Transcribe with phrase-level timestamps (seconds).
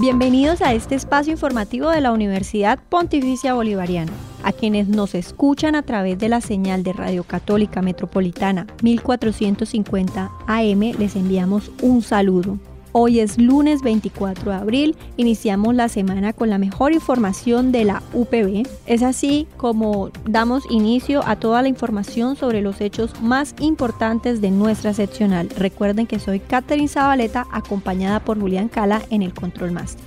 [0.00, 4.12] Bienvenidos a este espacio informativo de la Universidad Pontificia Bolivariana.
[4.42, 10.80] A quienes nos escuchan a través de la señal de Radio Católica Metropolitana 1450 AM
[10.98, 12.56] les enviamos un saludo.
[12.92, 18.02] Hoy es lunes 24 de abril, iniciamos la semana con la mejor información de la
[18.12, 18.66] UPB.
[18.86, 24.50] Es así como damos inicio a toda la información sobre los hechos más importantes de
[24.50, 25.48] nuestra seccional.
[25.56, 30.04] Recuerden que soy Catherine Zabaleta acompañada por Julián Cala en el Control Master.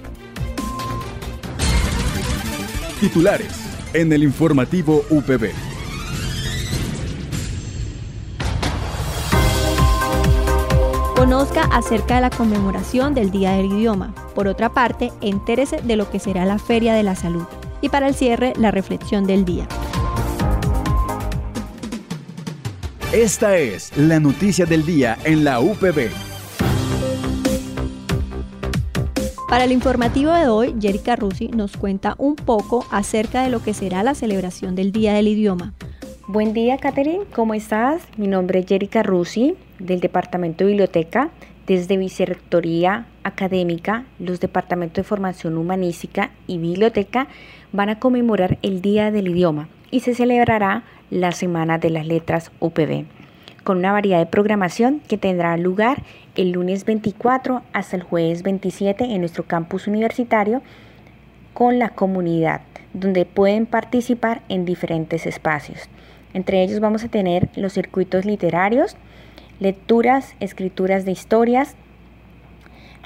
[2.99, 5.72] Titulares en el informativo UPB.
[11.23, 14.13] Conozca acerca de la conmemoración del Día del Idioma.
[14.35, 17.45] Por otra parte, entérese de lo que será la Feria de la Salud.
[17.79, 19.65] Y para el cierre, la reflexión del día.
[23.13, 26.09] Esta es la noticia del día en la UPB.
[29.47, 33.73] Para el informativo de hoy, Jerica Rusi nos cuenta un poco acerca de lo que
[33.73, 35.73] será la celebración del Día del Idioma.
[36.27, 37.25] Buen día, Catherine.
[37.35, 38.01] ¿Cómo estás?
[38.17, 39.55] Mi nombre es Jerica Rusi,
[39.85, 41.29] del Departamento de Biblioteca.
[41.67, 47.27] Desde Vicerrectoría Académica, los Departamentos de Formación Humanística y Biblioteca
[47.71, 52.51] van a conmemorar el Día del Idioma y se celebrará la Semana de las Letras
[52.59, 53.05] UPB,
[53.63, 56.03] con una variedad de programación que tendrá lugar
[56.35, 60.61] el lunes 24 hasta el jueves 27 en nuestro campus universitario
[61.53, 62.61] con la comunidad,
[62.93, 65.87] donde pueden participar en diferentes espacios.
[66.33, 68.97] Entre ellos vamos a tener los circuitos literarios,
[69.63, 71.75] lecturas, escrituras de historias.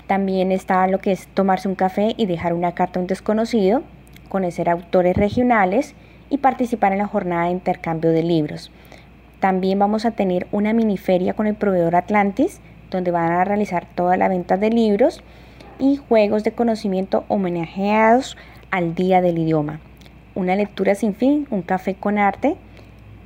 [0.07, 3.83] También está lo que es tomarse un café y dejar una carta a un desconocido,
[4.27, 5.93] conocer autores regionales
[6.31, 8.71] y participar en la jornada de intercambio de libros.
[9.39, 13.85] También vamos a tener una mini feria con el proveedor Atlantis, donde van a realizar
[13.93, 15.21] toda la venta de libros
[15.77, 18.35] y juegos de conocimiento homenajeados
[18.71, 19.79] al Día del Idioma.
[20.33, 22.57] Una lectura sin fin, un café con arte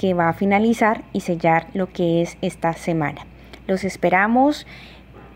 [0.01, 3.27] que va a finalizar y sellar lo que es esta semana.
[3.67, 4.65] Los esperamos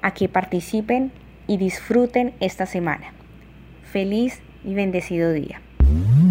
[0.01, 1.11] a que participen
[1.45, 3.13] y disfruten esta semana.
[3.83, 5.61] Feliz y bendecido día.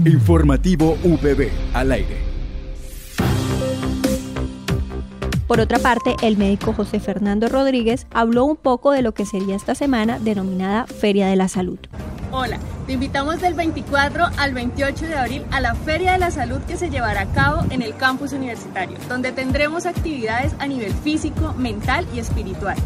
[0.05, 2.17] Informativo VB al aire.
[5.47, 9.55] Por otra parte, el médico José Fernando Rodríguez habló un poco de lo que sería
[9.55, 11.79] esta semana denominada Feria de la Salud.
[12.37, 12.59] Hola,
[12.89, 16.77] te invitamos del 24 al 28 de abril a la Feria de la Salud que
[16.77, 22.09] se llevará a cabo en el campus universitario, donde tendremos actividades a nivel físico, mental
[22.13, 22.77] y espiritual.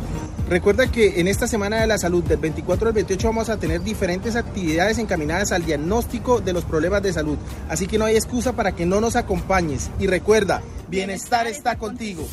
[0.50, 3.80] Recuerda que en esta Semana de la Salud del 24 al 28 vamos a tener
[3.80, 7.38] diferentes actividades encaminadas al diagnóstico de los problemas de salud,
[7.70, 9.90] así que no hay excusa para que no nos acompañes.
[9.98, 10.60] Y recuerda,
[10.90, 12.28] bienestar está contigo.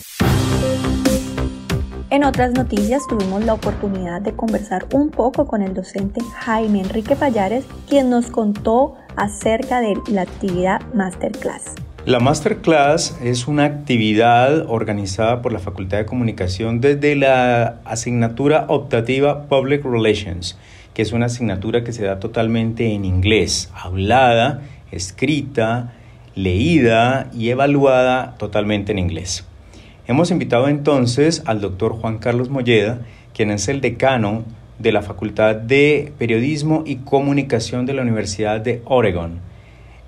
[2.12, 7.16] En otras noticias tuvimos la oportunidad de conversar un poco con el docente Jaime Enrique
[7.16, 11.74] Payares, quien nos contó acerca de la actividad Masterclass.
[12.06, 19.48] La Masterclass es una actividad organizada por la Facultad de Comunicación desde la asignatura optativa
[19.48, 20.60] Public Relations,
[20.94, 24.62] que es una asignatura que se da totalmente en inglés, hablada,
[24.92, 25.94] escrita,
[26.36, 29.44] leída y evaluada totalmente en inglés.
[30.08, 33.00] Hemos invitado entonces al doctor Juan Carlos Molleda,
[33.34, 34.44] quien es el decano
[34.78, 39.40] de la Facultad de Periodismo y Comunicación de la Universidad de Oregon.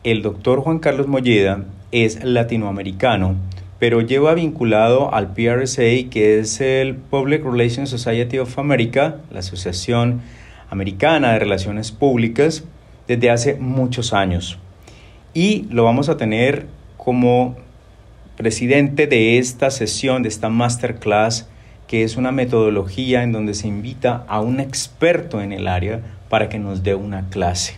[0.04, 3.38] El doctor Juan Carlos Molleda es latinoamericano,
[3.80, 10.22] pero lleva vinculado al PRSA, que es el Public Relations Society of America, la Asociación
[10.70, 12.66] Americana de Relaciones Públicas,
[13.08, 14.60] desde hace muchos años.
[15.34, 16.68] Y lo vamos a tener
[16.98, 17.56] como
[18.38, 21.50] presidente de esta sesión, de esta masterclass,
[21.88, 26.48] que es una metodología en donde se invita a un experto en el área para
[26.48, 27.76] que nos dé una clase.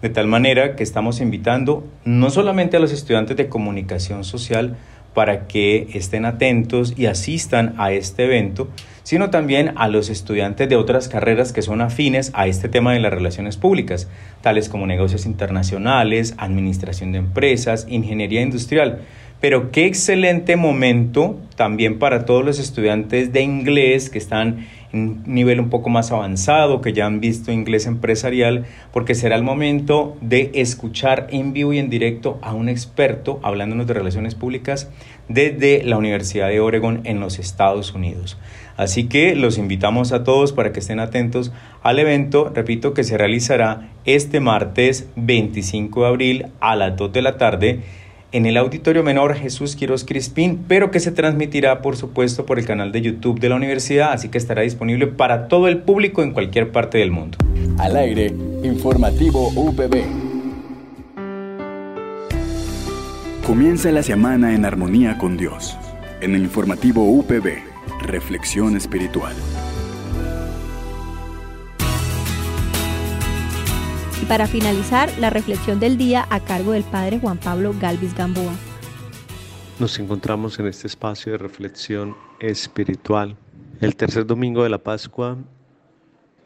[0.00, 4.76] De tal manera que estamos invitando no solamente a los estudiantes de comunicación social
[5.12, 8.68] para que estén atentos y asistan a este evento,
[9.02, 13.00] sino también a los estudiantes de otras carreras que son afines a este tema de
[13.00, 14.08] las relaciones públicas,
[14.40, 19.00] tales como negocios internacionales, administración de empresas, ingeniería industrial,
[19.40, 25.22] Pero qué excelente momento también para todos los estudiantes de inglés que están en un
[25.26, 30.16] nivel un poco más avanzado, que ya han visto inglés empresarial, porque será el momento
[30.20, 34.90] de escuchar en vivo y en directo a un experto hablándonos de relaciones públicas
[35.28, 38.36] desde la Universidad de Oregon en los Estados Unidos.
[38.76, 41.52] Así que los invitamos a todos para que estén atentos
[41.82, 47.22] al evento, repito, que se realizará este martes 25 de abril a las 2 de
[47.22, 47.80] la tarde
[48.32, 52.66] en el Auditorio Menor Jesús Quiroz Crispín, pero que se transmitirá, por supuesto, por el
[52.66, 56.32] canal de YouTube de la universidad, así que estará disponible para todo el público en
[56.32, 57.38] cualquier parte del mundo.
[57.78, 58.32] Al aire,
[58.62, 60.04] informativo UPB.
[63.46, 65.76] Comienza la semana en armonía con Dios.
[66.20, 67.58] En el informativo UPB,
[68.02, 69.34] Reflexión Espiritual.
[74.30, 78.52] Para finalizar, la reflexión del día a cargo del Padre Juan Pablo Galvis Gamboa.
[79.80, 83.36] Nos encontramos en este espacio de reflexión espiritual.
[83.80, 85.36] El tercer domingo de la Pascua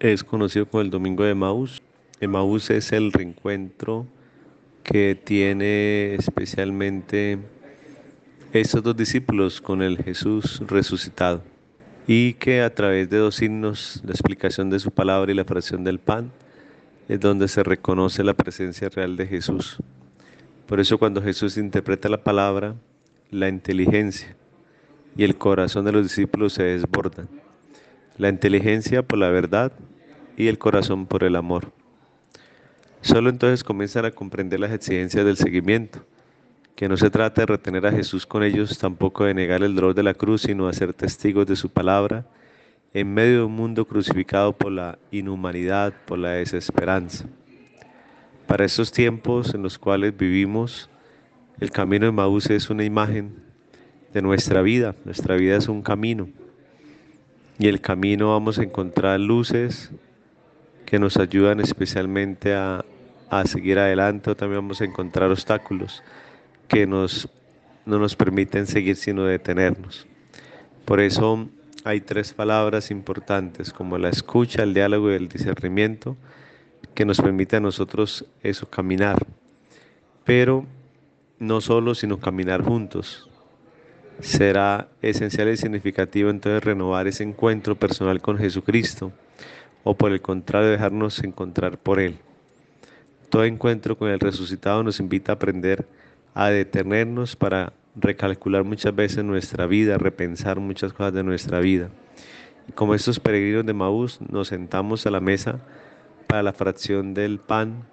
[0.01, 1.83] es conocido como el Domingo de Maús.
[2.27, 4.07] Maús es el reencuentro
[4.83, 7.39] que tiene especialmente
[8.55, 11.43] estos dos discípulos con el Jesús resucitado
[12.07, 15.85] y que a través de dos signos, la explicación de su palabra y la fracción
[15.85, 16.33] del pan,
[17.09, 19.79] es donde se reconoce la presencia real de Jesús.
[20.67, 22.75] Por eso cuando Jesús interpreta la palabra,
[23.31, 24.37] la inteligencia
[25.17, 27.29] y el corazón de los discípulos se desbordan.
[28.17, 29.73] La inteligencia por la verdad
[30.37, 31.73] y el corazón por el amor.
[33.03, 36.07] Solo entonces comienzan a comprender las exigencias del seguimiento,
[36.75, 39.95] que no se trata de retener a Jesús con ellos, tampoco de negar el dolor
[39.95, 42.25] de la cruz, sino de ser testigos de su palabra
[42.95, 47.27] en medio de un mundo crucificado por la inhumanidad, por la desesperanza.
[48.47, 50.89] Para estos tiempos en los cuales vivimos,
[51.59, 53.35] el camino de Maús es una imagen
[54.13, 54.95] de nuestra vida.
[55.05, 56.29] Nuestra vida es un camino.
[57.59, 59.91] Y el camino vamos a encontrar luces
[60.87, 62.85] que nos ayudan especialmente a,
[63.29, 66.05] a seguir adelante o también vamos a encontrar obstáculos
[66.69, 67.29] que nos,
[67.87, 70.07] no nos permiten seguir sino detenernos.
[70.85, 71.49] Por eso
[71.85, 76.17] hay tres palabras importantes como la escucha, el diálogo y el discernimiento
[76.95, 79.19] que nos permite a nosotros eso, caminar.
[80.25, 80.65] Pero
[81.39, 83.29] no solo, sino caminar juntos.
[84.21, 89.13] Será esencial y significativo entonces renovar ese encuentro personal con Jesucristo
[89.83, 92.17] o por el contrario dejarnos encontrar por Él.
[93.29, 95.87] Todo encuentro con el resucitado nos invita a aprender
[96.33, 101.91] a detenernos para recalcular muchas veces nuestra vida, repensar muchas cosas de nuestra vida.
[102.69, 105.61] Y como estos peregrinos de Maús, nos sentamos a la mesa
[106.27, 107.85] para la fracción del pan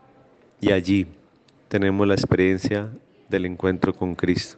[0.60, 1.08] y allí
[1.68, 2.90] tenemos la experiencia
[3.30, 4.58] del encuentro con Cristo.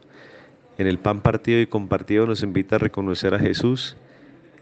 [0.78, 3.96] En el pan partido y compartido nos invita a reconocer a Jesús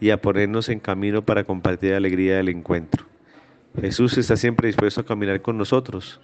[0.00, 3.06] y a ponernos en camino para compartir la alegría del encuentro.
[3.80, 6.20] Jesús está siempre dispuesto a caminar con nosotros,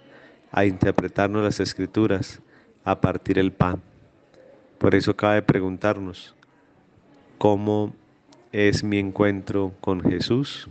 [0.51, 2.41] a interpretarnos las escrituras,
[2.83, 3.81] a partir el pan.
[4.79, 6.33] Por eso cabe preguntarnos,
[7.37, 7.93] ¿cómo
[8.53, 10.69] es mi encuentro con Jesús?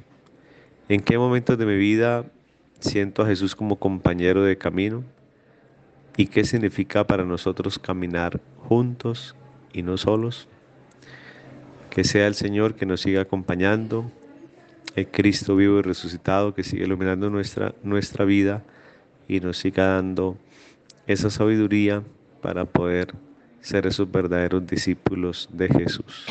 [0.89, 2.25] ¿En qué momentos de mi vida
[2.81, 5.05] siento a Jesús como compañero de camino?
[6.17, 9.37] ¿Y qué significa para nosotros caminar juntos
[9.75, 10.49] y no solos?
[11.91, 14.11] Que sea el Señor que nos siga acompañando,
[14.97, 18.65] el Cristo vivo y resucitado que sigue iluminando nuestra, nuestra vida
[19.29, 20.39] y nos siga dando
[21.07, 22.03] esa sabiduría
[22.41, 23.13] para poder
[23.61, 26.27] ser esos verdaderos discípulos de Jesús.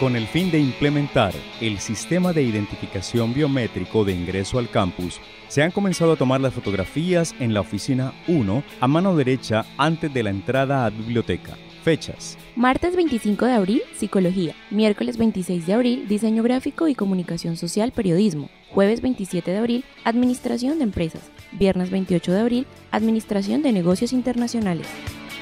[0.00, 5.64] Con el fin de implementar el sistema de identificación biométrico de ingreso al campus, se
[5.64, 10.22] han comenzado a tomar las fotografías en la oficina 1 a mano derecha antes de
[10.22, 11.56] la entrada a biblioteca.
[11.82, 12.38] Fechas.
[12.54, 14.54] Martes 25 de abril, Psicología.
[14.70, 18.50] Miércoles 26 de abril, Diseño Gráfico y Comunicación Social, Periodismo.
[18.70, 21.22] Jueves 27 de abril, Administración de Empresas.
[21.52, 24.86] Viernes 28 de abril, Administración de Negocios Internacionales.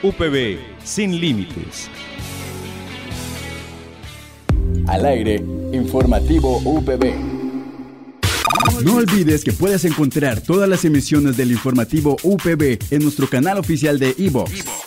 [0.03, 1.89] UPB, sin límites.
[4.87, 7.37] Al aire, informativo UPB.
[8.85, 13.99] No olvides que puedes encontrar todas las emisiones del informativo UPB en nuestro canal oficial
[13.99, 14.65] de iVox,